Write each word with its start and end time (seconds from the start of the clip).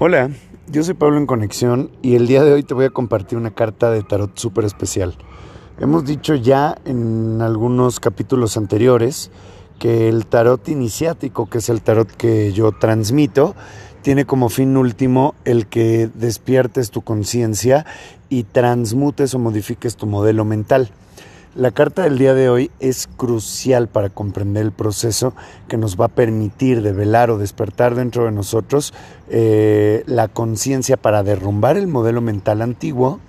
Hola, 0.00 0.28
yo 0.66 0.82
soy 0.82 0.94
Pablo 0.94 1.18
en 1.18 1.26
Conexión 1.26 1.92
y 2.02 2.16
el 2.16 2.26
día 2.26 2.42
de 2.42 2.52
hoy 2.52 2.64
te 2.64 2.74
voy 2.74 2.86
a 2.86 2.90
compartir 2.90 3.38
una 3.38 3.52
carta 3.52 3.92
de 3.92 4.02
tarot 4.02 4.36
súper 4.36 4.64
especial. 4.64 5.14
Hemos 5.78 6.04
dicho 6.04 6.34
ya 6.34 6.76
en 6.84 7.40
algunos 7.40 8.00
capítulos 8.00 8.56
anteriores 8.56 9.30
que 9.78 10.08
el 10.08 10.26
tarot 10.26 10.68
iniciático, 10.68 11.48
que 11.48 11.58
es 11.58 11.68
el 11.68 11.80
tarot 11.80 12.10
que 12.10 12.52
yo 12.52 12.72
transmito, 12.72 13.54
tiene 14.02 14.24
como 14.24 14.48
fin 14.48 14.76
último 14.76 15.36
el 15.44 15.68
que 15.68 16.10
despiertes 16.12 16.90
tu 16.90 17.02
conciencia 17.02 17.86
y 18.28 18.42
transmutes 18.42 19.32
o 19.34 19.38
modifiques 19.38 19.94
tu 19.94 20.08
modelo 20.08 20.44
mental. 20.44 20.90
La 21.56 21.70
carta 21.70 22.02
del 22.02 22.18
día 22.18 22.34
de 22.34 22.48
hoy 22.48 22.72
es 22.80 23.06
crucial 23.06 23.86
para 23.86 24.08
comprender 24.08 24.64
el 24.64 24.72
proceso 24.72 25.34
que 25.68 25.76
nos 25.76 25.96
va 25.96 26.06
a 26.06 26.08
permitir 26.08 26.82
develar 26.82 27.30
o 27.30 27.38
despertar 27.38 27.94
dentro 27.94 28.24
de 28.24 28.32
nosotros 28.32 28.92
eh, 29.28 30.02
la 30.06 30.26
conciencia 30.26 30.96
para 30.96 31.22
derrumbar 31.22 31.76
el 31.76 31.86
modelo 31.86 32.20
mental 32.20 32.60
antiguo 32.60 33.20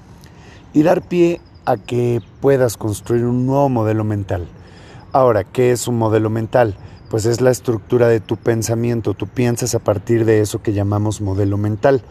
y 0.74 0.82
dar 0.82 1.04
pie 1.04 1.40
a 1.66 1.78
que 1.78 2.20
puedas 2.42 2.78
construir 2.78 3.26
un 3.26 3.46
nuevo 3.46 3.70
modelo 3.70 4.04
mental. 4.04 4.48
Ahora, 5.12 5.44
¿qué 5.44 5.72
es 5.72 5.88
un 5.88 6.00
modelo 6.00 6.32
mental? 6.32 6.76
Pues 7.12 7.28
es 7.28 7.42
la 7.42 7.52
estructura 7.52 8.08
de 8.08 8.22
tu 8.22 8.38
pensamiento. 8.38 9.14
Tú 9.14 9.28
piensas 9.28 9.76
a 9.76 9.80
partir 9.80 10.26
de 10.26 10.42
eso 10.42 10.64
que 10.64 10.74
llamamos 10.74 11.22
modelo 11.22 11.58
mental. 11.58 12.02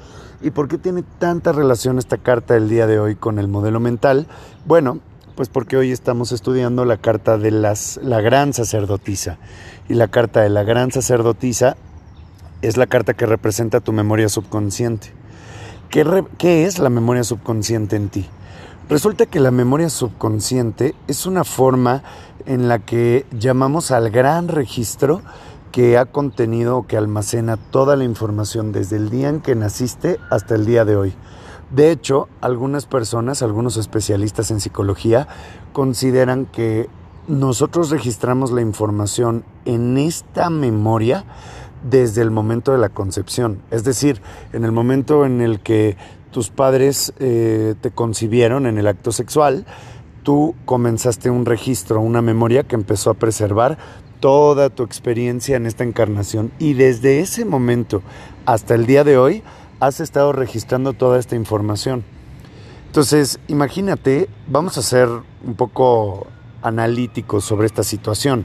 ¿Y 0.40 0.52
por 0.52 0.68
qué 0.68 0.78
tiene 0.78 1.02
tanta 1.18 1.50
relación 1.50 1.98
esta 1.98 2.18
carta 2.18 2.54
del 2.54 2.68
día 2.68 2.86
de 2.86 3.00
hoy 3.00 3.16
con 3.16 3.40
el 3.40 3.48
modelo 3.48 3.80
mental? 3.80 4.28
Bueno, 4.64 5.00
pues 5.34 5.48
porque 5.48 5.76
hoy 5.76 5.90
estamos 5.90 6.32
estudiando 6.32 6.84
la 6.84 6.96
carta 6.96 7.38
de 7.38 7.50
las, 7.50 7.98
la 8.02 8.20
gran 8.20 8.52
sacerdotisa. 8.52 9.38
Y 9.88 9.94
la 9.94 10.08
carta 10.08 10.42
de 10.42 10.48
la 10.48 10.62
gran 10.62 10.92
sacerdotisa 10.92 11.76
es 12.62 12.76
la 12.76 12.86
carta 12.86 13.14
que 13.14 13.26
representa 13.26 13.80
tu 13.80 13.92
memoria 13.92 14.28
subconsciente. 14.28 15.12
¿Qué, 15.90 16.24
¿Qué, 16.38 16.64
es 16.64 16.78
la 16.78 16.88
memoria 16.88 17.24
subconsciente 17.24 17.96
en 17.96 18.08
ti? 18.08 18.26
Resulta 18.88 19.26
que 19.26 19.40
la 19.40 19.50
memoria 19.50 19.90
subconsciente 19.90 20.94
es 21.08 21.26
una 21.26 21.44
forma 21.44 22.02
en 22.46 22.68
la 22.68 22.78
que 22.78 23.26
llamamos 23.32 23.90
al 23.90 24.10
gran 24.10 24.48
registro 24.48 25.22
que 25.72 25.98
ha 25.98 26.04
contenido 26.04 26.78
o 26.78 26.86
que 26.86 26.96
almacena 26.96 27.56
toda 27.56 27.96
la 27.96 28.04
información 28.04 28.72
desde 28.72 28.96
el 28.96 29.10
día 29.10 29.28
en 29.28 29.40
que 29.40 29.54
naciste 29.54 30.20
hasta 30.30 30.54
el 30.54 30.66
día 30.66 30.84
de 30.84 30.96
hoy. 30.96 31.14
De 31.74 31.90
hecho, 31.90 32.28
algunas 32.40 32.86
personas, 32.86 33.42
algunos 33.42 33.76
especialistas 33.76 34.52
en 34.52 34.60
psicología, 34.60 35.26
consideran 35.72 36.46
que 36.46 36.88
nosotros 37.26 37.90
registramos 37.90 38.52
la 38.52 38.60
información 38.60 39.44
en 39.64 39.98
esta 39.98 40.50
memoria 40.50 41.24
desde 41.82 42.22
el 42.22 42.30
momento 42.30 42.70
de 42.70 42.78
la 42.78 42.90
concepción. 42.90 43.60
Es 43.72 43.82
decir, 43.82 44.22
en 44.52 44.64
el 44.64 44.70
momento 44.70 45.26
en 45.26 45.40
el 45.40 45.58
que 45.58 45.96
tus 46.30 46.50
padres 46.50 47.12
eh, 47.18 47.74
te 47.80 47.90
concibieron 47.90 48.66
en 48.66 48.78
el 48.78 48.86
acto 48.86 49.10
sexual, 49.10 49.66
tú 50.22 50.54
comenzaste 50.66 51.28
un 51.28 51.44
registro, 51.44 52.00
una 52.00 52.22
memoria 52.22 52.62
que 52.62 52.76
empezó 52.76 53.10
a 53.10 53.14
preservar 53.14 53.78
toda 54.20 54.70
tu 54.70 54.84
experiencia 54.84 55.56
en 55.56 55.66
esta 55.66 55.82
encarnación. 55.82 56.52
Y 56.60 56.74
desde 56.74 57.18
ese 57.18 57.44
momento 57.44 58.00
hasta 58.46 58.76
el 58.76 58.86
día 58.86 59.02
de 59.02 59.18
hoy, 59.18 59.42
has 59.86 60.00
estado 60.00 60.32
registrando 60.32 60.94
toda 60.94 61.18
esta 61.18 61.36
información. 61.36 62.04
Entonces, 62.86 63.38
imagínate, 63.48 64.28
vamos 64.46 64.78
a 64.78 64.82
ser 64.82 65.08
un 65.44 65.54
poco 65.54 66.26
analíticos 66.62 67.44
sobre 67.44 67.66
esta 67.66 67.82
situación. 67.82 68.44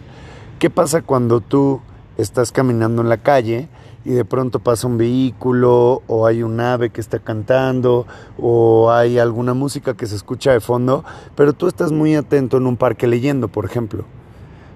¿Qué 0.60 0.70
pasa 0.70 1.02
cuando 1.02 1.40
tú 1.40 1.82
estás 2.18 2.52
caminando 2.52 3.02
en 3.02 3.10
la 3.10 3.18
calle 3.18 3.70
y 4.04 4.12
de 4.12 4.26
pronto 4.26 4.60
pasa 4.60 4.88
un 4.88 4.98
vehículo 4.98 6.02
o 6.08 6.26
hay 6.26 6.44
un 6.44 6.60
ave 6.60 6.90
que 6.90 7.00
está 7.00 7.20
cantando 7.20 8.06
o 8.38 8.92
hay 8.92 9.20
alguna 9.20 9.54
música 9.54 9.94
que 9.96 10.08
se 10.08 10.16
escucha 10.16 10.52
de 10.52 10.60
fondo, 10.60 11.06
pero 11.36 11.54
tú 11.54 11.68
estás 11.68 11.92
muy 11.92 12.16
atento 12.16 12.58
en 12.58 12.68
un 12.68 12.76
parque 12.76 13.08
leyendo, 13.08 13.48
por 13.48 13.66
ejemplo? 13.66 14.04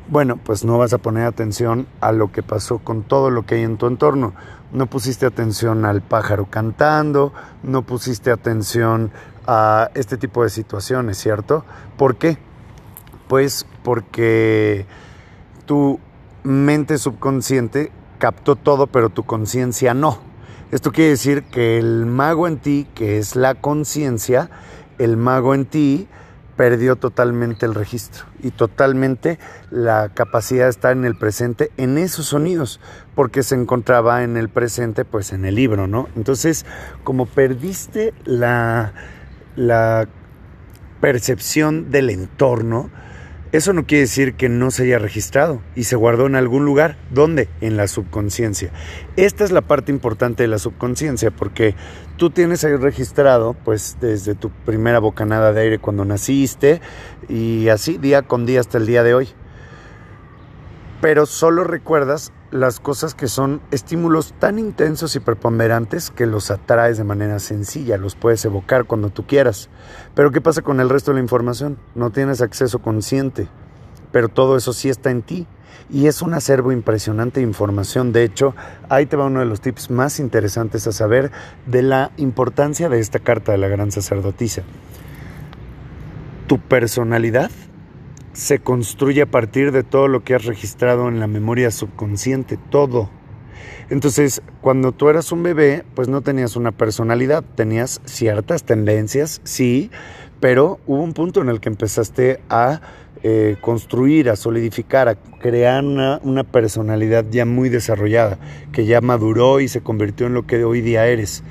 Bueno, 0.10 0.38
pues 0.38 0.66
no 0.66 0.78
vas 0.78 0.94
a 0.94 0.98
poner 0.98 1.26
atención 1.26 1.88
a 2.02 2.12
lo 2.12 2.32
que 2.32 2.44
pasó 2.44 2.80
con 2.80 3.04
todo 3.04 3.30
lo 3.30 3.46
que 3.46 3.56
hay 3.56 3.64
en 3.64 3.78
tu 3.78 3.88
entorno. 3.88 4.34
No 4.72 4.88
pusiste 4.88 5.26
atención 5.26 5.86
al 5.86 6.02
pájaro 6.02 6.48
cantando, 6.50 7.34
no 7.64 7.84
pusiste 7.84 8.32
atención 8.32 9.12
a 9.48 9.90
este 9.94 10.18
tipo 10.18 10.44
de 10.44 10.50
situaciones, 10.50 11.18
¿cierto? 11.18 11.64
¿Por 11.98 12.16
qué? 12.16 12.38
Pues 13.28 13.66
porque 13.84 14.86
tu 15.66 16.00
mente 16.44 16.98
subconsciente 16.98 17.92
captó 18.18 18.56
todo, 18.56 18.88
pero 18.88 19.10
tu 19.10 19.24
conciencia 19.24 19.94
no. 19.94 20.20
Esto 20.72 20.92
quiere 20.92 21.12
decir 21.12 21.44
que 21.44 21.78
el 21.78 22.06
mago 22.06 22.48
en 22.48 22.58
ti, 22.58 22.88
que 22.96 23.20
es 23.20 23.36
la 23.36 23.56
conciencia, 23.56 24.50
el 24.98 25.18
mago 25.18 25.54
en 25.54 25.66
ti, 25.66 26.08
perdió 26.56 26.96
totalmente 26.96 27.66
el 27.66 27.74
registro 27.74 28.26
y 28.42 28.52
totalmente 28.52 29.40
la 29.72 30.10
capacidad 30.14 30.66
de 30.66 30.70
estar 30.70 30.92
en 30.92 31.06
el 31.06 31.16
presente 31.16 31.72
en 31.78 31.98
esos 31.98 32.28
sonidos, 32.28 32.80
porque 33.16 33.44
se 33.44 33.56
encontraba 33.56 34.24
en 34.24 34.38
el 34.38 34.50
presente, 34.50 35.06
pues 35.06 35.34
en 35.34 35.46
el 35.46 35.56
libro, 35.56 35.88
¿no? 35.88 36.08
Entonces, 36.16 36.66
como 37.04 37.26
perdiste 37.26 38.14
la, 38.26 38.94
la 39.56 40.08
percepción 41.02 41.92
del 41.92 42.10
entorno, 42.10 42.90
eso 43.54 43.72
no 43.72 43.86
quiere 43.86 44.02
decir 44.02 44.34
que 44.34 44.50
no 44.50 44.72
se 44.72 44.82
haya 44.82 44.98
registrado 44.98 45.62
y 45.76 45.84
se 45.84 45.96
guardó 45.96 46.26
en 46.26 46.36
algún 46.36 46.66
lugar. 46.66 46.98
¿Dónde? 47.12 47.50
En 47.62 47.78
la 47.78 47.88
subconsciencia. 47.88 48.72
Esta 49.16 49.44
es 49.44 49.52
la 49.52 49.62
parte 49.62 49.92
importante 49.92 50.42
de 50.42 50.48
la 50.48 50.58
subconsciencia 50.58 51.30
porque 51.30 51.76
tú 52.18 52.32
tienes 52.32 52.64
ahí 52.64 52.76
registrado 52.76 53.54
pues 53.54 53.98
desde 54.02 54.34
tu 54.34 54.50
primera 54.50 54.98
bocanada 54.98 55.54
de 55.54 55.62
aire 55.62 55.78
cuando 55.78 56.04
naciste 56.04 56.82
y 57.30 57.68
así 57.70 58.00
día 58.00 58.24
con 58.24 58.48
día 58.48 58.60
hasta 58.60 58.80
el 58.80 58.88
día 58.88 59.04
de 59.04 59.14
hoy. 59.14 59.30
Pero 61.00 61.28
solo 61.28 61.64
recuerdas 61.64 62.34
las 62.54 62.80
cosas 62.80 63.16
que 63.16 63.28
son 63.28 63.62
estímulos 63.72 64.36
tan 64.38 64.60
intensos 64.60 65.16
y 65.16 65.20
preponderantes 65.20 66.12
que 66.12 66.28
los 66.28 66.52
atraes 66.52 67.00
de 67.00 67.04
manera 67.04 67.40
sencilla, 67.40 67.98
los 67.98 68.14
puedes 68.14 68.46
evocar 68.46 68.86
cuando 68.86 69.10
tú 69.10 69.26
quieras. 69.26 69.70
Pero 70.14 70.32
¿qué 70.32 70.40
pasa 70.40 70.62
con 70.62 70.80
el 70.80 70.88
resto 70.88 71.10
de 71.10 71.16
la 71.16 71.24
información? 71.24 71.80
No 71.96 72.12
tienes 72.12 72.42
acceso 72.42 72.78
consciente, 72.78 73.48
pero 74.12 74.30
todo 74.30 74.56
eso 74.56 74.72
sí 74.72 74.90
está 74.90 75.10
en 75.10 75.24
ti. 75.24 75.48
Y 75.90 76.06
es 76.06 76.22
un 76.22 76.36
acervo 76.36 76.72
impresionante 76.72 77.40
de 77.40 77.48
información. 77.48 78.14
De 78.14 78.24
hecho, 78.24 78.56
ahí 78.88 79.08
te 79.08 79.18
va 79.18 79.26
uno 79.26 79.40
de 79.40 79.48
los 79.48 79.60
tips 79.60 79.90
más 79.90 80.20
interesantes 80.20 80.86
a 80.86 80.92
saber 80.92 81.32
de 81.66 81.82
la 81.82 82.12
importancia 82.18 82.88
de 82.88 83.00
esta 83.00 83.18
carta 83.18 83.52
de 83.52 83.58
la 83.58 83.68
gran 83.68 83.92
sacerdotisa. 83.92 84.62
Tu 86.46 86.60
personalidad 86.60 87.50
se 88.34 88.60
construye 88.60 89.22
a 89.22 89.32
partir 89.32 89.72
de 89.72 89.84
todo 89.84 90.08
lo 90.08 90.24
que 90.24 90.36
has 90.36 90.46
registrado 90.46 91.08
en 91.08 91.20
la 91.20 91.28
memoria 91.28 91.72
subconsciente, 91.72 92.58
todo. 92.70 93.10
Entonces, 93.90 94.42
cuando 94.62 94.92
tú 94.92 95.10
eras 95.10 95.32
un 95.32 95.44
bebé, 95.44 95.84
pues 95.94 96.08
no 96.08 96.22
tenías 96.22 96.56
una 96.56 96.72
personalidad, 96.72 97.44
tenías 97.56 98.02
ciertas 98.06 98.64
tendencias, 98.64 99.42
sí, 99.44 99.92
pero 100.40 100.80
hubo 100.88 101.04
un 101.04 101.14
punto 101.14 101.42
en 101.42 101.50
el 101.50 101.60
que 101.60 101.70
empezaste 101.70 102.40
a 102.50 102.82
eh, 103.22 103.56
construir, 103.62 104.30
a 104.30 104.36
solidificar, 104.36 105.08
a 105.08 105.16
crear 105.16 105.84
una, 105.84 106.20
una 106.24 106.44
personalidad 106.44 107.26
ya 107.30 107.46
muy 107.46 107.70
desarrollada, 107.70 108.40
que 108.72 108.86
ya 108.86 109.00
maduró 109.00 109.60
y 109.60 109.68
se 109.68 109.82
convirtió 109.82 110.28
en 110.28 110.34
lo 110.34 110.48
que 110.48 110.64
hoy 110.66 110.82
día 110.82 111.06
eres. 111.08 111.44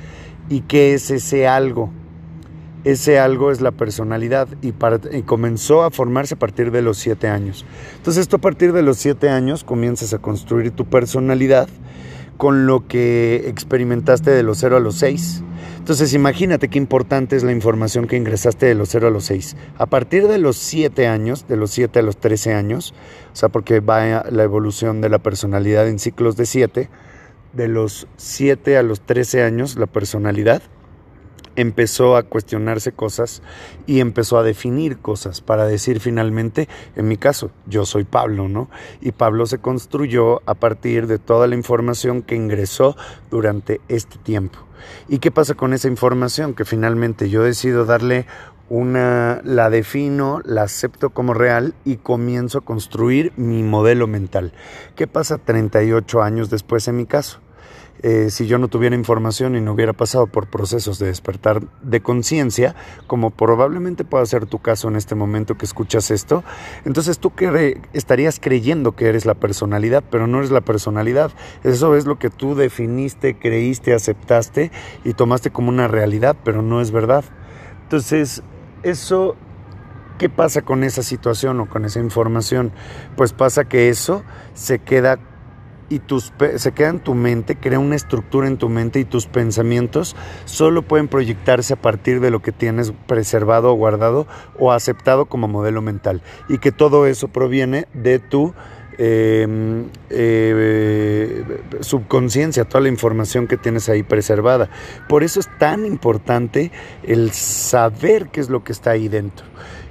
¿Y 0.48 0.62
qué 0.62 0.94
es 0.94 1.10
ese 1.10 1.46
algo? 1.46 1.92
Ese 2.84 3.18
algo 3.18 3.50
es 3.50 3.60
la 3.60 3.70
personalidad 3.70 4.48
y, 4.60 4.72
comenzó 5.22 5.82
a 5.82 5.90
formarse 5.90 6.34
a 6.34 6.38
partir 6.38 6.70
de 6.70 6.82
los 6.82 6.98
siete 6.98 7.28
años. 7.28 7.64
Entonces 7.96 8.28
tú 8.28 8.36
a 8.36 8.40
partir 8.40 8.72
de 8.72 8.82
los 8.82 8.98
siete 8.98 9.28
años 9.28 9.64
comienzas 9.64 10.12
a 10.14 10.18
construir 10.18 10.72
tu 10.72 10.84
personalidad 10.84 11.68
con 12.36 12.66
lo 12.66 12.88
que 12.88 13.44
experimentaste 13.46 14.30
de 14.32 14.42
los 14.42 14.58
cero 14.58 14.76
a 14.76 14.80
los 14.80 14.96
seis. 14.96 15.44
Entonces 15.78 16.12
imagínate 16.12 16.68
qué 16.68 16.78
importante 16.78 17.36
es 17.36 17.44
la 17.44 17.52
información 17.52 18.06
que 18.06 18.16
ingresaste 18.16 18.66
de 18.66 18.74
los 18.74 18.88
cero 18.88 19.08
a 19.08 19.10
los 19.10 19.24
seis. 19.24 19.56
A 19.78 19.86
partir 19.86 20.26
de 20.26 20.38
los 20.38 20.56
siete 20.56 21.06
años, 21.06 21.46
de 21.46 21.56
los 21.56 21.70
siete 21.70 22.00
a 22.00 22.02
los 22.02 22.16
trece 22.16 22.52
años, 22.52 22.94
o 23.32 23.36
sea, 23.36 23.48
porque 23.48 23.78
va 23.80 24.24
la 24.28 24.42
evolución 24.42 25.00
de 25.00 25.08
la 25.08 25.18
personalidad 25.18 25.86
en 25.88 26.00
ciclos 26.00 26.36
de 26.36 26.46
siete, 26.46 26.90
de 27.52 27.68
los 27.68 28.08
siete 28.16 28.76
a 28.76 28.82
los 28.82 29.00
trece 29.02 29.42
años 29.42 29.76
la 29.76 29.86
personalidad 29.86 30.62
empezó 31.56 32.16
a 32.16 32.22
cuestionarse 32.22 32.92
cosas 32.92 33.42
y 33.86 34.00
empezó 34.00 34.38
a 34.38 34.42
definir 34.42 34.98
cosas 34.98 35.40
para 35.40 35.66
decir 35.66 36.00
finalmente, 36.00 36.68
en 36.96 37.08
mi 37.08 37.16
caso, 37.16 37.50
yo 37.66 37.84
soy 37.86 38.04
Pablo, 38.04 38.48
¿no? 38.48 38.70
Y 39.00 39.12
Pablo 39.12 39.46
se 39.46 39.58
construyó 39.58 40.42
a 40.46 40.54
partir 40.54 41.06
de 41.06 41.18
toda 41.18 41.46
la 41.46 41.54
información 41.54 42.22
que 42.22 42.36
ingresó 42.36 42.96
durante 43.30 43.80
este 43.88 44.18
tiempo. 44.18 44.58
¿Y 45.08 45.18
qué 45.18 45.30
pasa 45.30 45.54
con 45.54 45.72
esa 45.72 45.88
información? 45.88 46.54
Que 46.54 46.64
finalmente 46.64 47.30
yo 47.30 47.42
decido 47.42 47.84
darle 47.84 48.26
una, 48.68 49.40
la 49.44 49.70
defino, 49.70 50.40
la 50.44 50.62
acepto 50.62 51.10
como 51.10 51.34
real 51.34 51.74
y 51.84 51.96
comienzo 51.96 52.58
a 52.58 52.64
construir 52.64 53.32
mi 53.36 53.62
modelo 53.62 54.06
mental. 54.06 54.52
¿Qué 54.96 55.06
pasa 55.06 55.38
38 55.38 56.22
años 56.22 56.50
después 56.50 56.88
en 56.88 56.96
mi 56.96 57.06
caso? 57.06 57.40
Eh, 58.02 58.30
si 58.30 58.46
yo 58.46 58.58
no 58.58 58.68
tuviera 58.68 58.96
información 58.96 59.54
y 59.54 59.60
no 59.60 59.72
hubiera 59.72 59.92
pasado 59.92 60.26
por 60.26 60.48
procesos 60.48 60.98
de 60.98 61.06
despertar 61.06 61.62
de 61.82 62.00
conciencia, 62.00 62.74
como 63.06 63.30
probablemente 63.30 64.04
pueda 64.04 64.26
ser 64.26 64.46
tu 64.46 64.58
caso 64.58 64.88
en 64.88 64.96
este 64.96 65.14
momento 65.14 65.56
que 65.56 65.64
escuchas 65.64 66.10
esto, 66.10 66.42
entonces 66.84 67.18
tú 67.18 67.32
estarías 67.92 68.40
creyendo 68.40 68.96
que 68.96 69.08
eres 69.08 69.24
la 69.24 69.34
personalidad, 69.34 70.02
pero 70.10 70.26
no 70.26 70.38
eres 70.38 70.50
la 70.50 70.62
personalidad. 70.62 71.30
Eso 71.62 71.94
es 71.96 72.06
lo 72.06 72.18
que 72.18 72.30
tú 72.30 72.54
definiste, 72.54 73.38
creíste, 73.38 73.94
aceptaste 73.94 74.72
y 75.04 75.14
tomaste 75.14 75.50
como 75.50 75.68
una 75.68 75.86
realidad, 75.88 76.36
pero 76.44 76.62
no 76.62 76.80
es 76.80 76.90
verdad. 76.90 77.24
Entonces, 77.84 78.42
eso 78.82 79.36
¿Qué 80.18 80.28
pasa 80.28 80.62
con 80.62 80.84
esa 80.84 81.02
situación 81.02 81.58
o 81.58 81.68
con 81.68 81.84
esa 81.84 81.98
información? 81.98 82.70
Pues 83.16 83.32
pasa 83.32 83.64
que 83.64 83.88
eso 83.88 84.22
se 84.54 84.78
queda 84.78 85.18
y 85.92 85.98
tus, 85.98 86.32
se 86.56 86.72
queda 86.72 86.88
en 86.88 87.00
tu 87.00 87.14
mente, 87.14 87.56
crea 87.56 87.78
una 87.78 87.96
estructura 87.96 88.46
en 88.48 88.56
tu 88.56 88.70
mente 88.70 88.98
y 88.98 89.04
tus 89.04 89.26
pensamientos 89.26 90.16
solo 90.46 90.80
pueden 90.80 91.06
proyectarse 91.06 91.74
a 91.74 91.76
partir 91.76 92.20
de 92.20 92.30
lo 92.30 92.40
que 92.40 92.50
tienes 92.50 92.94
preservado 93.06 93.70
o 93.70 93.74
guardado 93.74 94.26
o 94.58 94.72
aceptado 94.72 95.26
como 95.26 95.48
modelo 95.48 95.82
mental. 95.82 96.22
Y 96.48 96.58
que 96.58 96.72
todo 96.72 97.06
eso 97.06 97.28
proviene 97.28 97.88
de 97.92 98.20
tu 98.20 98.54
em, 98.96 99.84
eh, 100.08 101.60
subconsciencia, 101.80 102.64
toda 102.64 102.80
la 102.80 102.88
información 102.88 103.46
que 103.46 103.58
tienes 103.58 103.90
ahí 103.90 104.02
preservada. 104.02 104.70
Por 105.10 105.24
eso 105.24 105.40
es 105.40 105.48
tan 105.58 105.84
importante 105.84 106.72
el 107.02 107.32
saber 107.32 108.28
qué 108.28 108.40
es 108.40 108.48
lo 108.48 108.64
que 108.64 108.72
está 108.72 108.92
ahí 108.92 109.08
dentro. 109.08 109.44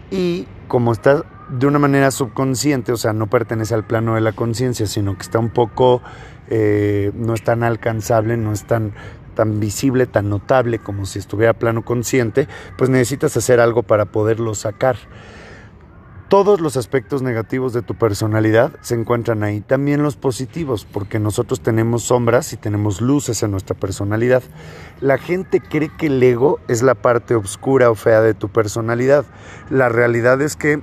Y 0.09 0.47
como 0.67 0.93
está 0.93 1.23
de 1.51 1.67
una 1.67 1.79
manera 1.79 2.11
subconsciente, 2.11 2.93
o 2.93 2.97
sea, 2.97 3.11
no 3.11 3.27
pertenece 3.27 3.73
al 3.73 3.85
plano 3.85 4.15
de 4.15 4.21
la 4.21 4.31
conciencia, 4.31 4.87
sino 4.87 5.15
que 5.17 5.23
está 5.23 5.37
un 5.37 5.49
poco, 5.49 6.01
eh, 6.49 7.11
no 7.13 7.33
es 7.33 7.43
tan 7.43 7.63
alcanzable, 7.63 8.37
no 8.37 8.53
es 8.53 8.65
tan, 8.65 8.93
tan 9.35 9.59
visible, 9.59 10.05
tan 10.05 10.29
notable 10.29 10.79
como 10.79 11.05
si 11.05 11.19
estuviera 11.19 11.53
plano 11.53 11.83
consciente, 11.83 12.47
pues 12.77 12.89
necesitas 12.89 13.35
hacer 13.35 13.59
algo 13.59 13.83
para 13.83 14.05
poderlo 14.05 14.55
sacar. 14.55 14.95
Todos 16.29 16.61
los 16.61 16.77
aspectos 16.77 17.21
negativos 17.21 17.73
de 17.73 17.81
tu 17.81 17.95
personalidad 17.95 18.71
se 18.79 18.95
encuentran 18.95 19.43
ahí, 19.43 19.59
también 19.59 20.01
los 20.01 20.15
positivos, 20.15 20.87
porque 20.89 21.19
nosotros 21.19 21.59
tenemos 21.59 22.03
sombras 22.03 22.53
y 22.53 22.55
tenemos 22.55 23.01
luces 23.01 23.43
en 23.43 23.51
nuestra 23.51 23.75
personalidad. 23.75 24.41
La 25.01 25.17
gente 25.17 25.59
cree 25.59 25.91
que 25.97 26.07
el 26.07 26.23
ego 26.23 26.61
es 26.69 26.83
la 26.83 26.95
parte 26.95 27.35
oscura 27.35 27.91
o 27.91 27.95
fea 27.95 28.21
de 28.21 28.33
tu 28.33 28.47
personalidad. 28.47 29.25
La 29.69 29.89
realidad 29.89 30.41
es 30.41 30.55
que 30.55 30.81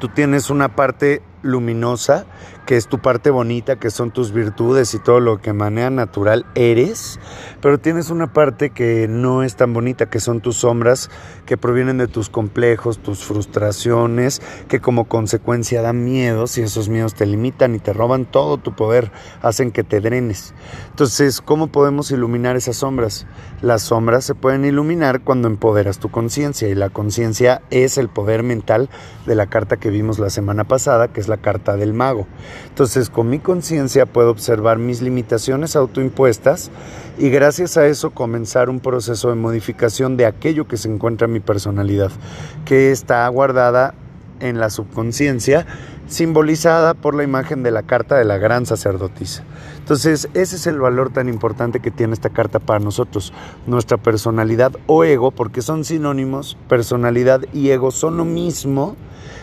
tú 0.00 0.08
tienes 0.08 0.50
una 0.50 0.74
parte 0.74 1.22
luminosa, 1.42 2.26
que 2.66 2.76
es 2.76 2.86
tu 2.86 2.98
parte 3.00 3.30
bonita, 3.30 3.76
que 3.76 3.90
son 3.90 4.10
tus 4.10 4.32
virtudes 4.32 4.94
y 4.94 4.98
todo 4.98 5.20
lo 5.20 5.40
que 5.40 5.52
manera 5.52 5.90
natural 5.90 6.46
eres, 6.54 7.18
pero 7.60 7.78
tienes 7.78 8.10
una 8.10 8.32
parte 8.32 8.70
que 8.70 9.08
no 9.08 9.42
es 9.42 9.56
tan 9.56 9.72
bonita, 9.72 10.06
que 10.06 10.20
son 10.20 10.40
tus 10.40 10.56
sombras, 10.56 11.10
que 11.46 11.56
provienen 11.56 11.98
de 11.98 12.06
tus 12.06 12.28
complejos, 12.28 12.98
tus 12.98 13.24
frustraciones, 13.24 14.40
que 14.68 14.80
como 14.80 15.06
consecuencia 15.06 15.82
dan 15.82 16.04
miedos 16.04 16.58
y 16.58 16.62
esos 16.62 16.88
miedos 16.88 17.14
te 17.14 17.26
limitan 17.26 17.74
y 17.74 17.80
te 17.80 17.92
roban 17.92 18.24
todo 18.24 18.58
tu 18.58 18.74
poder, 18.76 19.10
hacen 19.42 19.72
que 19.72 19.82
te 19.82 20.00
drenes. 20.00 20.54
Entonces, 20.90 21.40
¿cómo 21.40 21.68
podemos 21.68 22.10
iluminar 22.10 22.56
esas 22.56 22.76
sombras? 22.76 23.26
Las 23.62 23.82
sombras 23.82 24.24
se 24.24 24.34
pueden 24.34 24.64
iluminar 24.64 25.22
cuando 25.22 25.48
empoderas 25.48 25.98
tu 25.98 26.10
conciencia 26.10 26.68
y 26.68 26.74
la 26.74 26.90
conciencia 26.90 27.62
es 27.70 27.98
el 27.98 28.08
poder 28.08 28.42
mental 28.42 28.88
de 29.26 29.34
la 29.34 29.46
carta 29.46 29.76
que 29.76 29.90
vimos 29.90 30.18
la 30.18 30.30
semana 30.30 30.64
pasada, 30.64 31.08
que 31.08 31.20
es 31.20 31.28
la 31.30 31.38
carta 31.38 31.76
del 31.76 31.94
mago. 31.94 32.26
Entonces, 32.68 33.08
con 33.08 33.30
mi 33.30 33.38
conciencia 33.38 34.04
puedo 34.04 34.30
observar 34.30 34.78
mis 34.78 35.00
limitaciones 35.00 35.76
autoimpuestas 35.76 36.70
y 37.18 37.30
gracias 37.30 37.76
a 37.76 37.86
eso 37.86 38.10
comenzar 38.10 38.68
un 38.68 38.80
proceso 38.80 39.30
de 39.30 39.36
modificación 39.36 40.16
de 40.16 40.26
aquello 40.26 40.68
que 40.68 40.76
se 40.76 40.88
encuentra 40.88 41.26
en 41.26 41.32
mi 41.32 41.40
personalidad, 41.40 42.10
que 42.64 42.90
está 42.90 43.26
guardada 43.28 43.94
en 44.40 44.58
la 44.58 44.70
subconsciencia, 44.70 45.66
simbolizada 46.08 46.94
por 46.94 47.14
la 47.14 47.22
imagen 47.22 47.62
de 47.62 47.70
la 47.70 47.82
carta 47.82 48.16
de 48.16 48.24
la 48.24 48.38
gran 48.38 48.66
sacerdotisa. 48.66 49.44
Entonces, 49.78 50.28
ese 50.34 50.56
es 50.56 50.66
el 50.66 50.80
valor 50.80 51.12
tan 51.12 51.28
importante 51.28 51.80
que 51.80 51.90
tiene 51.90 52.14
esta 52.14 52.30
carta 52.30 52.58
para 52.58 52.80
nosotros, 52.80 53.32
nuestra 53.66 53.96
personalidad 53.96 54.72
o 54.86 55.04
ego, 55.04 55.30
porque 55.30 55.62
son 55.62 55.84
sinónimos, 55.84 56.56
personalidad 56.68 57.42
y 57.52 57.70
ego 57.70 57.90
son 57.90 58.16
lo 58.16 58.24
mismo, 58.24 58.96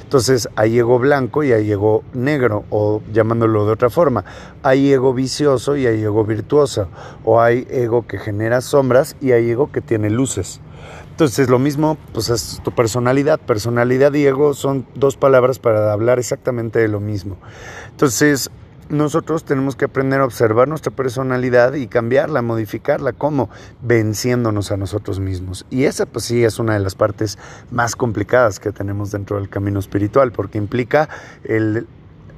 entonces 0.08 0.48
hay 0.56 0.80
ego 0.80 1.00
blanco 1.00 1.44
y 1.44 1.52
hay 1.52 1.70
ego 1.70 2.02
negro, 2.14 2.64
o 2.70 3.02
llamándolo 3.12 3.66
de 3.66 3.74
otra 3.74 3.90
forma, 3.90 4.24
hay 4.64 4.94
ego 4.94 5.14
vicioso 5.14 5.76
y 5.76 5.86
hay 5.86 6.02
ego 6.02 6.24
virtuoso, 6.24 6.88
o 7.26 7.42
hay 7.42 7.68
ego 7.70 8.08
que 8.08 8.18
genera 8.18 8.62
sombras 8.62 9.18
y 9.20 9.34
hay 9.34 9.50
ego 9.50 9.70
que 9.70 9.82
tiene 9.82 10.10
luces. 10.10 10.62
Entonces 11.10 11.50
lo 11.50 11.60
mismo, 11.60 11.98
pues 12.14 12.30
es 12.30 12.62
tu 12.64 12.72
personalidad. 12.72 13.38
Personalidad 13.38 14.14
y 14.14 14.26
ego 14.26 14.54
son 14.54 14.88
dos 14.96 15.18
palabras 15.18 15.60
para 15.60 15.92
hablar 15.92 16.20
exactamente 16.20 16.80
de 16.80 16.88
lo 16.88 17.02
mismo. 17.02 17.36
Entonces 17.92 18.50
nosotros 18.90 19.44
tenemos 19.44 19.76
que 19.76 19.86
aprender 19.86 20.22
a 20.22 20.26
observar 20.26 20.68
nuestra 20.68 20.92
personalidad 20.92 21.74
y 21.74 21.88
cambiarla, 21.88 22.42
modificarla, 22.42 23.14
¿cómo? 23.14 23.50
Venciéndonos 23.82 24.72
a 24.72 24.78
nosotros 24.78 25.20
mismos. 25.20 25.66
Y 25.70 25.86
esa 25.86 26.06
pues 26.06 26.26
sí 26.26 26.44
es 26.44 26.60
una 26.60 26.74
de 26.74 26.80
las 26.80 26.96
partes 26.96 27.38
más 27.72 27.96
complicadas 27.96 28.60
que 28.60 28.72
tenemos 28.72 29.12
dentro 29.12 29.38
del 29.38 29.50
camino 29.50 29.80
espiritual, 29.80 30.32
porque 30.32 30.58
implica 30.58 31.10
el 31.44 31.88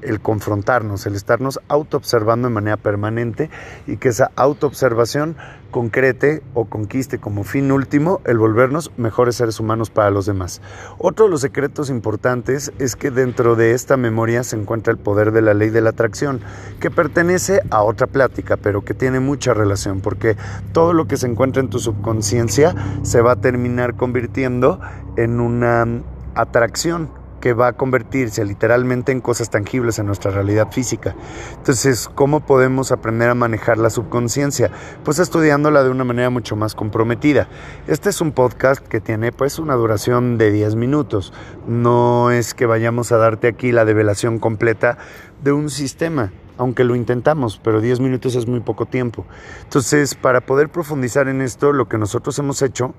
el 0.02 0.20
confrontarnos, 0.20 1.06
el 1.06 1.16
estarnos 1.16 1.60
autoobservando 1.68 2.48
de 2.48 2.54
manera 2.54 2.78
permanente 2.78 3.50
y 3.88 3.98
que 3.98 4.10
esa 4.10 4.32
autoobservación 4.36 5.36
concrete 5.70 6.42
o 6.54 6.66
conquiste 6.66 7.20
como 7.20 7.44
fin 7.44 7.72
último 7.72 8.22
el 8.26 8.38
volvernos 8.38 8.92
mejores 8.98 9.36
seres 9.36 9.60
humanos 9.60 9.90
para 9.90 10.10
los 10.10 10.26
demás. 10.26 10.62
Otro 10.98 11.26
de 11.26 11.32
los 11.32 11.42
secretos 11.42 11.90
importantes 11.90 12.72
es 12.80 12.96
que 12.96 13.12
dentro 13.12 13.56
de 13.56 13.74
esta 13.74 13.98
memoria 13.98 14.44
se 14.44 14.56
encuentra 14.56 14.92
el 14.92 14.98
poder 14.98 15.32
de 15.32 15.42
la 15.42 15.54
ley 15.54 15.70
de 15.70 15.82
la 15.82 15.92
atracción, 15.92 16.42
que 16.80 16.90
pertenece 16.90 17.62
a 17.70 17.84
otra 17.84 18.08
plática, 18.08 18.58
pero 18.58 18.84
que 18.84 18.94
tiene 18.94 19.20
mucha 19.20 19.54
relación, 19.54 20.02
porque 20.02 20.36
todo 20.74 20.94
lo 20.94 21.08
que 21.08 21.18
se 21.18 21.28
encuentra 21.28 21.62
en 21.62 21.70
tu 21.70 21.80
subconsciencia 21.80 22.76
se 23.04 23.22
va 23.22 23.34
a 23.34 23.42
terminar 23.42 23.96
convirtiendo 23.96 24.80
en 25.18 25.40
una 25.40 25.88
atracción 26.36 27.19
que 27.40 27.54
va 27.54 27.68
a 27.68 27.74
convertirse 27.74 28.44
literalmente 28.46 29.12
en 29.12 29.22
cosas 29.22 29.50
tangibles 29.50 30.00
en 30.00 30.06
nuestra 30.06 30.32
realidad 30.32 30.72
física. 30.72 31.16
Entonces, 31.58 32.10
¿cómo 32.14 32.40
podemos 32.40 32.92
aprender 32.92 33.30
a 33.30 33.36
manejar 33.36 33.78
la 33.78 33.90
subconsciencia? 33.90 34.72
Pues 35.04 35.20
estudiándola 35.20 35.84
de 35.84 35.90
una 35.90 36.04
manera 36.04 36.30
mucho 36.30 36.56
más 36.56 36.76
comprometida. 36.76 37.48
Este 37.88 38.10
es 38.10 38.22
un 38.22 38.32
podcast 38.32 38.86
que 38.86 39.00
tiene 39.02 39.32
pues 39.32 39.60
una 39.60 39.76
duración 39.76 40.38
de 40.38 40.52
10 40.52 40.76
minutos. 40.76 41.34
No 41.68 42.32
es 42.32 42.54
que 42.54 42.66
vayamos 42.66 43.12
a 43.12 43.18
darte 43.18 43.48
aquí 43.48 43.72
la 43.72 43.86
develación 43.86 44.40
completa 44.40 44.98
de 45.44 45.52
un 45.52 45.70
sistema 45.70 46.32
aunque 46.60 46.84
lo 46.84 46.94
intentamos, 46.94 47.58
pero 47.64 47.80
10 47.80 48.02
minutos 48.02 48.36
es 48.36 48.46
muy 48.46 48.60
poco 48.60 48.86
tiempo. 48.86 49.26
Entonces, 49.64 50.14
para 50.14 50.42
poder 50.42 50.68
profundizar 50.68 51.30
en 51.30 51.42
esto, 51.42 51.72
lo 51.72 51.88
que 51.88 51.98
nosotros 51.98 52.38
hemos 52.38 52.62
hecho 52.62 52.94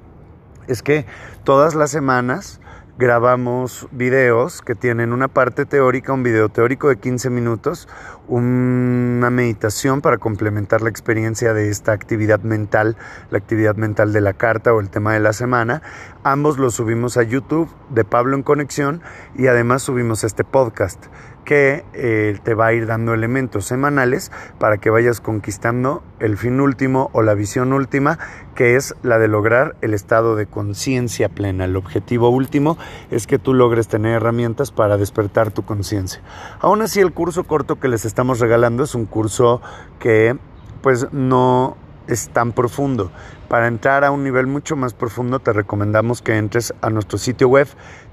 es 0.66 0.82
que 0.82 1.04
todas 1.44 1.74
las 1.74 1.90
semanas 1.90 2.60
grabamos 2.98 3.88
videos 3.90 4.62
que 4.62 4.74
tienen 4.74 5.12
una 5.12 5.28
parte 5.28 5.66
teórica, 5.66 6.12
un 6.12 6.22
video 6.22 6.48
teórico 6.48 6.88
de 6.88 6.96
15 6.96 7.30
minutos, 7.30 7.88
una 8.28 9.30
meditación 9.30 10.00
para 10.00 10.18
complementar 10.18 10.82
la 10.82 10.90
experiencia 10.90 11.54
de 11.54 11.68
esta 11.68 11.92
actividad 11.92 12.40
mental, 12.40 12.96
la 13.30 13.38
actividad 13.38 13.76
mental 13.76 14.12
de 14.12 14.20
la 14.20 14.34
carta 14.34 14.72
o 14.72 14.80
el 14.80 14.90
tema 14.90 15.14
de 15.14 15.20
la 15.20 15.32
semana. 15.32 15.82
Ambos 16.22 16.58
los 16.58 16.74
subimos 16.74 17.16
a 17.16 17.22
YouTube 17.22 17.68
de 17.88 18.04
Pablo 18.04 18.36
en 18.36 18.42
Conexión 18.42 19.02
y 19.36 19.46
además 19.46 19.82
subimos 19.82 20.24
este 20.24 20.44
podcast 20.44 21.06
que 21.44 21.84
eh, 21.92 22.38
te 22.42 22.54
va 22.54 22.66
a 22.66 22.72
ir 22.72 22.86
dando 22.86 23.14
elementos 23.14 23.64
semanales 23.64 24.30
para 24.58 24.78
que 24.78 24.90
vayas 24.90 25.20
conquistando 25.20 26.02
el 26.18 26.36
fin 26.36 26.60
último 26.60 27.10
o 27.12 27.22
la 27.22 27.34
visión 27.34 27.72
última, 27.72 28.18
que 28.54 28.76
es 28.76 28.94
la 29.02 29.18
de 29.18 29.28
lograr 29.28 29.76
el 29.80 29.94
estado 29.94 30.36
de 30.36 30.46
conciencia 30.46 31.28
plena. 31.28 31.64
El 31.64 31.76
objetivo 31.76 32.28
último 32.28 32.78
es 33.10 33.26
que 33.26 33.38
tú 33.38 33.54
logres 33.54 33.88
tener 33.88 34.12
herramientas 34.12 34.70
para 34.70 34.96
despertar 34.96 35.50
tu 35.50 35.62
conciencia. 35.64 36.22
Aún 36.60 36.82
así, 36.82 37.00
el 37.00 37.12
curso 37.12 37.44
corto 37.44 37.80
que 37.80 37.88
les 37.88 38.04
estamos 38.04 38.40
regalando 38.40 38.84
es 38.84 38.94
un 38.94 39.06
curso 39.06 39.60
que 39.98 40.36
pues 40.82 41.12
no 41.12 41.76
es 42.06 42.28
tan 42.30 42.52
profundo. 42.52 43.10
Para 43.48 43.66
entrar 43.66 44.04
a 44.04 44.10
un 44.10 44.22
nivel 44.24 44.46
mucho 44.46 44.76
más 44.76 44.94
profundo 44.94 45.40
te 45.40 45.52
recomendamos 45.52 46.22
que 46.22 46.36
entres 46.36 46.74
a 46.80 46.90
nuestro 46.90 47.18
sitio 47.18 47.48
web 47.48 47.68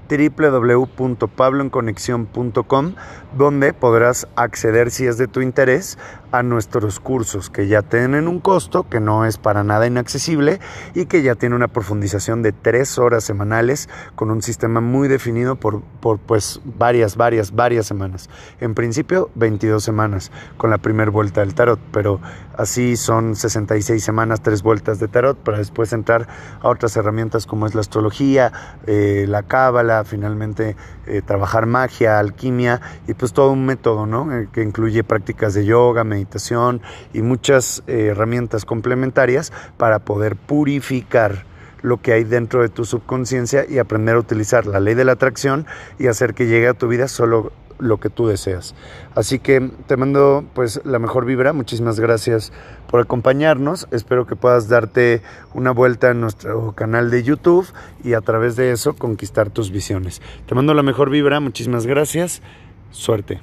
www.pabloenconexión.com, 0.08 2.94
donde 3.36 3.72
podrás 3.72 4.28
acceder, 4.36 4.90
si 4.90 5.06
es 5.06 5.18
de 5.18 5.28
tu 5.28 5.40
interés, 5.40 5.98
a 6.32 6.42
nuestros 6.42 7.00
cursos 7.00 7.50
que 7.50 7.68
ya 7.68 7.82
tienen 7.82 8.28
un 8.28 8.40
costo 8.40 8.88
que 8.88 9.00
no 9.00 9.24
es 9.24 9.38
para 9.38 9.64
nada 9.64 9.86
inaccesible 9.86 10.60
y 10.94 11.06
que 11.06 11.22
ya 11.22 11.34
tiene 11.34 11.56
una 11.56 11.68
profundización 11.68 12.42
de 12.42 12.52
tres 12.52 12.98
horas 12.98 13.24
semanales 13.24 13.88
con 14.14 14.30
un 14.30 14.42
sistema 14.42 14.80
muy 14.80 15.08
definido 15.08 15.56
por, 15.56 15.82
por 16.00 16.18
pues 16.18 16.60
varias, 16.64 17.16
varias, 17.16 17.54
varias 17.54 17.86
semanas. 17.86 18.28
En 18.60 18.74
principio 18.74 19.30
22 19.34 19.82
semanas 19.82 20.30
con 20.56 20.70
la 20.70 20.78
primera 20.78 21.10
vuelta 21.10 21.40
del 21.40 21.54
tarot, 21.54 21.80
pero 21.92 22.20
así 22.56 22.96
son 22.96 23.36
66 23.36 24.02
semanas, 24.02 24.42
tres 24.42 24.62
vueltas 24.62 24.98
de 24.98 25.08
tarot 25.08 25.36
para 25.38 25.58
después 25.58 25.92
entrar 25.92 26.28
a 26.60 26.68
otras 26.68 26.96
herramientas 26.96 27.46
como 27.46 27.66
es 27.66 27.74
la 27.74 27.80
astrología, 27.80 28.52
eh, 28.86 29.26
la 29.28 29.42
cábala, 29.42 30.04
finalmente 30.04 30.76
eh, 31.06 31.22
trabajar 31.22 31.66
magia, 31.66 32.18
alquimia 32.18 32.80
y 33.06 33.14
pues 33.14 33.32
todo 33.32 33.52
un 33.52 33.64
método, 33.64 34.06
¿no? 34.06 34.32
Eh, 34.32 34.48
que 34.52 34.62
incluye 34.62 35.04
prácticas 35.04 35.54
de 35.54 35.64
yoga, 35.64 36.04
meditación 36.18 36.80
y 37.12 37.22
muchas 37.22 37.82
eh, 37.86 38.08
herramientas 38.10 38.64
complementarias 38.64 39.52
para 39.76 40.00
poder 40.00 40.36
purificar 40.36 41.44
lo 41.82 42.02
que 42.02 42.12
hay 42.12 42.24
dentro 42.24 42.62
de 42.62 42.68
tu 42.68 42.84
subconsciencia 42.84 43.64
y 43.68 43.78
aprender 43.78 44.16
a 44.16 44.18
utilizar 44.18 44.66
la 44.66 44.80
ley 44.80 44.94
de 44.94 45.04
la 45.04 45.12
atracción 45.12 45.66
y 45.98 46.08
hacer 46.08 46.34
que 46.34 46.46
llegue 46.46 46.68
a 46.68 46.74
tu 46.74 46.88
vida 46.88 47.08
solo 47.08 47.52
lo 47.78 48.00
que 48.00 48.10
tú 48.10 48.26
deseas. 48.26 48.74
Así 49.14 49.38
que 49.38 49.70
te 49.86 49.96
mando 49.96 50.44
pues 50.54 50.80
la 50.84 50.98
mejor 50.98 51.24
vibra, 51.24 51.52
muchísimas 51.52 52.00
gracias 52.00 52.52
por 52.88 53.00
acompañarnos, 53.00 53.86
espero 53.92 54.26
que 54.26 54.34
puedas 54.34 54.68
darte 54.68 55.22
una 55.54 55.70
vuelta 55.70 56.10
en 56.10 56.20
nuestro 56.20 56.72
canal 56.72 57.10
de 57.10 57.22
YouTube 57.22 57.66
y 58.02 58.14
a 58.14 58.20
través 58.20 58.56
de 58.56 58.72
eso 58.72 58.94
conquistar 58.94 59.50
tus 59.50 59.70
visiones. 59.70 60.20
Te 60.46 60.56
mando 60.56 60.74
la 60.74 60.82
mejor 60.82 61.10
vibra, 61.10 61.38
muchísimas 61.38 61.86
gracias, 61.86 62.42
suerte. 62.90 63.40